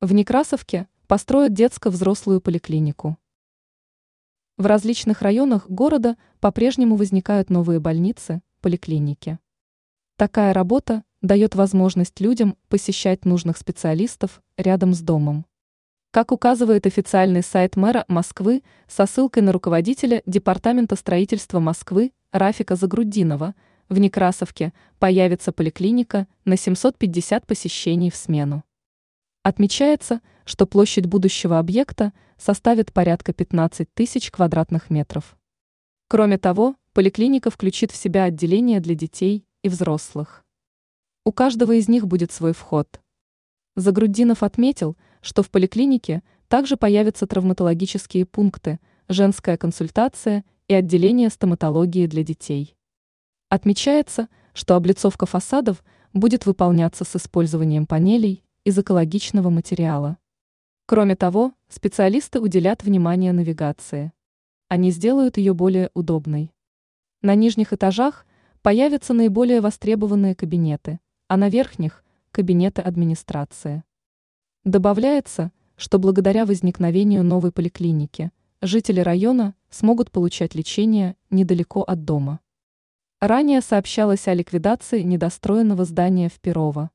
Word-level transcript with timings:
В 0.00 0.12
Некрасовке 0.12 0.86
построят 1.08 1.54
детско-взрослую 1.54 2.40
поликлинику. 2.40 3.18
В 4.56 4.66
различных 4.66 5.22
районах 5.22 5.68
города 5.68 6.16
по-прежнему 6.38 6.94
возникают 6.94 7.50
новые 7.50 7.80
больницы, 7.80 8.40
поликлиники. 8.60 9.40
Такая 10.14 10.52
работа 10.52 11.02
дает 11.20 11.56
возможность 11.56 12.20
людям 12.20 12.56
посещать 12.68 13.24
нужных 13.24 13.56
специалистов 13.56 14.40
рядом 14.56 14.94
с 14.94 15.00
домом. 15.00 15.46
Как 16.12 16.30
указывает 16.30 16.86
официальный 16.86 17.42
сайт 17.42 17.74
мэра 17.74 18.04
Москвы 18.06 18.62
со 18.86 19.04
ссылкой 19.04 19.42
на 19.42 19.50
руководителя 19.50 20.22
Департамента 20.26 20.94
строительства 20.94 21.58
Москвы 21.58 22.12
Рафика 22.30 22.76
Загруддинова, 22.76 23.56
в 23.88 23.98
Некрасовке 23.98 24.72
появится 25.00 25.50
поликлиника 25.50 26.28
на 26.44 26.56
750 26.56 27.48
посещений 27.48 28.12
в 28.12 28.14
смену. 28.14 28.62
Отмечается, 29.48 30.20
что 30.44 30.66
площадь 30.66 31.06
будущего 31.06 31.58
объекта 31.58 32.12
составит 32.36 32.92
порядка 32.92 33.32
15 33.32 33.88
тысяч 33.94 34.30
квадратных 34.30 34.90
метров. 34.90 35.38
Кроме 36.06 36.36
того, 36.36 36.76
поликлиника 36.92 37.48
включит 37.50 37.90
в 37.90 37.96
себя 37.96 38.24
отделение 38.24 38.80
для 38.80 38.94
детей 38.94 39.46
и 39.62 39.70
взрослых. 39.70 40.44
У 41.24 41.32
каждого 41.32 41.72
из 41.72 41.88
них 41.88 42.06
будет 42.06 42.30
свой 42.30 42.52
вход. 42.52 43.00
Загруддинов 43.74 44.42
отметил, 44.42 44.98
что 45.22 45.42
в 45.42 45.48
поликлинике 45.48 46.22
также 46.48 46.76
появятся 46.76 47.26
травматологические 47.26 48.26
пункты, 48.26 48.80
женская 49.08 49.56
консультация 49.56 50.44
и 50.66 50.74
отделение 50.74 51.30
стоматологии 51.30 52.06
для 52.06 52.22
детей. 52.22 52.76
Отмечается, 53.48 54.28
что 54.52 54.76
облицовка 54.76 55.24
фасадов 55.24 55.82
будет 56.12 56.44
выполняться 56.44 57.06
с 57.06 57.16
использованием 57.16 57.86
панелей 57.86 58.44
из 58.68 58.78
экологичного 58.78 59.48
материала. 59.48 60.18
Кроме 60.84 61.16
того, 61.16 61.54
специалисты 61.70 62.38
уделят 62.38 62.84
внимание 62.84 63.32
навигации. 63.32 64.12
Они 64.68 64.90
сделают 64.90 65.38
ее 65.38 65.54
более 65.54 65.90
удобной. 65.94 66.52
На 67.22 67.34
нижних 67.34 67.72
этажах 67.72 68.26
появятся 68.60 69.14
наиболее 69.14 69.62
востребованные 69.62 70.34
кабинеты, 70.34 71.00
а 71.28 71.38
на 71.38 71.48
верхних– 71.48 72.04
кабинеты 72.30 72.82
администрации. 72.82 73.84
Добавляется, 74.64 75.50
что 75.76 75.98
благодаря 75.98 76.44
возникновению 76.44 77.24
новой 77.24 77.52
поликлиники 77.52 78.32
жители 78.60 79.00
района 79.00 79.54
смогут 79.70 80.10
получать 80.10 80.54
лечение 80.54 81.16
недалеко 81.30 81.80
от 81.84 82.04
дома. 82.04 82.40
Ранее 83.18 83.62
сообщалось 83.62 84.28
о 84.28 84.34
ликвидации 84.34 85.00
недостроенного 85.00 85.86
здания 85.86 86.28
в 86.28 86.38
Перово. 86.38 86.90